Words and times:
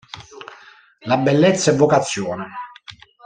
La 1.03 1.17
bellezza 1.17 1.69
è 1.69 1.75
vocazione. 1.75 2.47